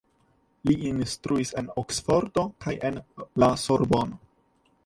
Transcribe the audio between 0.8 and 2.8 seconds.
instruis en Oksfordo kaj